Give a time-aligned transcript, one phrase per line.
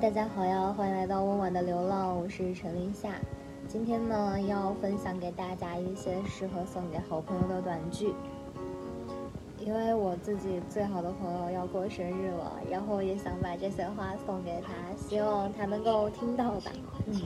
[0.00, 3.10] 大家好呀，欢迎来到温婉的流浪，我是陈林夏。
[3.68, 8.14] 今天呢，要分享给大家一些适合送给好朋友的短句。
[9.58, 16.72] 因为我自己最好的朋友要过生日了，然后也想把这些话送给他，希望他能够听到吧。
[17.06, 17.20] 嗯。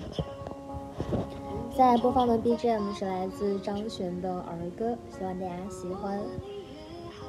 [1.74, 6.20] 在播放的 BGM 是来自张悬的儿歌，希望大家喜欢。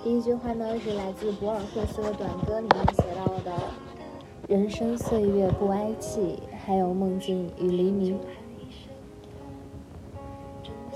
[0.03, 3.53] 第一句话呢是来自博尔赫斯的短歌里面写到的
[4.47, 8.17] ：“人生岁月不哀戚，还有梦境与黎明。”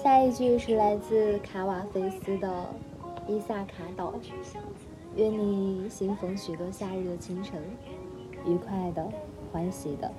[0.02, 2.50] 下一句是来自卡瓦菲斯的。
[3.28, 4.14] 伊萨卡岛，
[5.16, 7.62] 愿你相逢许多夏日的清晨，
[8.46, 9.06] 愉快的、
[9.52, 10.12] 欢喜的，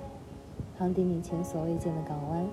[0.77, 2.47] 航抵你前所未见的港湾。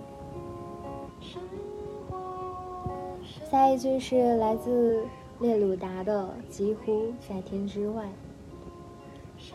[3.51, 5.05] 下一句是来自
[5.39, 8.09] 列鲁达的“几乎在天之外”。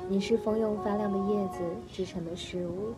[0.09, 1.59] 你是风用发亮的叶子
[1.91, 2.93] 制成的事物。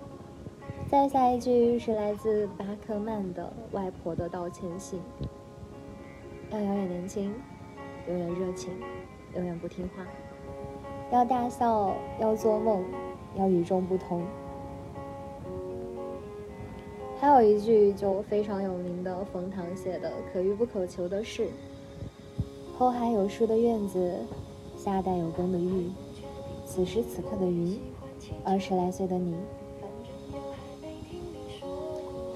[0.89, 4.99] 再下一句是来自巴克曼的“外婆的道歉信”。
[6.51, 7.33] 要永远年轻。
[8.07, 8.71] 永远热情，
[9.35, 10.05] 永远不听话。
[11.11, 12.85] 要大笑，要做梦，
[13.35, 14.23] 要与众不同。
[17.19, 21.49] 还有一句就非常有名的冯唐写的“可遇不可求的事”。
[22.79, 24.15] 后海有树的院子，
[24.77, 25.91] 夏代有功的玉，
[26.67, 27.79] 此时此刻的云，
[28.43, 29.33] 二十来岁的你。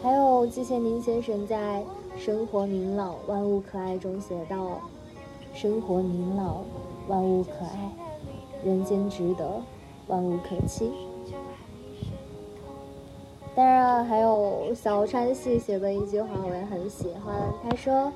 [0.01, 1.83] 还有季羡林先生在
[2.19, 4.79] 《生活明朗，万物可爱》中写道。
[5.53, 6.63] 生活明朗，
[7.09, 7.91] 万物可爱；
[8.63, 9.61] 人间值得，
[10.07, 10.89] 万物可期。
[13.53, 17.35] 当然，还有小川系写的一句话，我也很喜欢。
[17.61, 18.13] 他说：“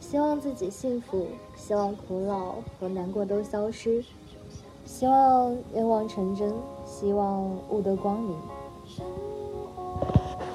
[0.00, 4.04] 希望自己幸福，希望苦恼和难过都消失，
[4.86, 6.54] 希望愿望成真，
[6.86, 8.34] 希望悟得光明。”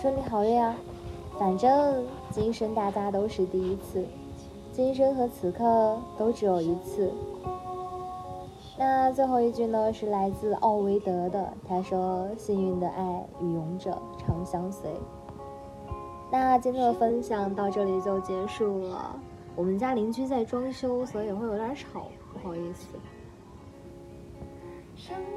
[0.01, 0.75] 祝你好运啊！
[1.37, 4.03] 反正今生大家都是第一次。
[4.71, 7.11] 今生和此刻都只有一次。
[8.77, 14.89] 那最后一句呢，是来自奥维德的，他说：“幸运的爱与勇者常相随。”
[16.31, 19.15] 那今天的分享到这里就结束了。
[19.55, 22.87] 我们家邻居在装修，所以会有点吵，不好意思。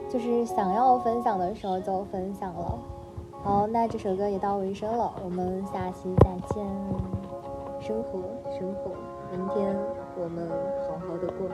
[0.08, 2.78] 就是想要分享的时候就分享了。
[3.42, 6.66] 好，那这首歌也到尾声了，我们下期再见。
[7.80, 8.20] 生活，
[8.58, 8.90] 生活。
[9.30, 9.76] 明天
[10.16, 10.48] 我们
[10.88, 11.48] 好好的过。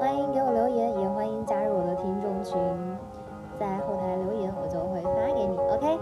[0.00, 2.58] 欢迎给我留言，也欢迎加入我的听众群，
[3.58, 5.56] 在后台留言，我就会发给你。
[5.58, 5.98] OK，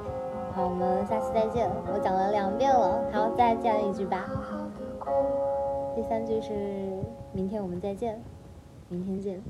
[0.53, 1.69] 好，我们下期再见。
[1.93, 4.29] 我讲了两遍了，好，再见一句吧。
[5.97, 6.53] 第三句是
[7.33, 8.23] 明天我们再见，
[8.89, 9.43] 明天见。